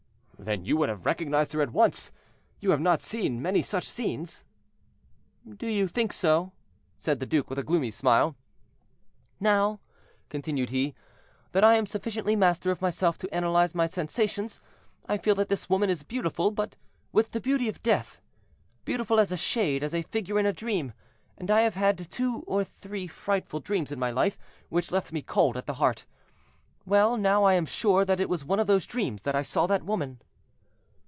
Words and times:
"Then 0.43 0.65
you 0.65 0.75
would 0.77 0.89
have 0.89 1.05
recognized 1.05 1.53
her 1.53 1.61
at 1.61 1.71
once; 1.71 2.11
you 2.59 2.71
have 2.71 2.81
not 2.81 2.99
seen 2.99 3.43
many 3.43 3.61
such 3.61 3.87
scenes." 3.87 4.43
"Do 5.47 5.67
you 5.67 5.87
think 5.87 6.11
so?" 6.11 6.51
said 6.97 7.19
the 7.19 7.27
duke, 7.27 7.47
with 7.47 7.59
a 7.59 7.63
gloomy 7.63 7.91
smile. 7.91 8.35
"Now," 9.39 9.79
continued 10.29 10.71
he, 10.71 10.95
"that 11.51 11.63
I 11.63 11.75
am 11.75 11.85
sufficiently 11.85 12.35
master 12.35 12.71
of 12.71 12.81
myself 12.81 13.19
to 13.19 13.31
analyze 13.31 13.75
my 13.75 13.85
sensations, 13.85 14.59
I 15.05 15.19
feel 15.19 15.35
that 15.35 15.47
this 15.47 15.69
woman 15.69 15.91
is 15.91 16.01
beautiful, 16.01 16.49
but 16.49 16.75
with 17.11 17.29
the 17.33 17.39
beauty 17.39 17.69
of 17.69 17.83
death; 17.83 18.19
beautiful 18.83 19.19
as 19.19 19.31
a 19.31 19.37
shade, 19.37 19.83
as 19.83 19.93
a 19.93 20.01
figure 20.01 20.39
in 20.39 20.47
a 20.47 20.53
dream; 20.53 20.93
and 21.37 21.51
I 21.51 21.61
have 21.61 21.75
had 21.75 22.09
two 22.09 22.39
or 22.47 22.63
three 22.63 23.05
frightful 23.05 23.59
dreams 23.59 23.91
in 23.91 23.99
my 23.99 24.09
life, 24.09 24.39
which 24.69 24.89
left 24.89 25.11
me 25.13 25.21
cold 25.21 25.55
at 25.55 25.67
the 25.67 25.75
heart. 25.75 26.07
Well, 26.83 27.15
now 27.15 27.43
I 27.43 27.53
am 27.53 27.67
sure 27.67 28.03
that 28.05 28.19
it 28.19 28.27
was 28.27 28.41
in 28.41 28.47
one 28.47 28.59
of 28.59 28.65
those 28.65 28.87
dreams 28.87 29.21
that 29.21 29.35
I 29.35 29.43
saw 29.43 29.67
that 29.67 29.83
woman." 29.83 30.19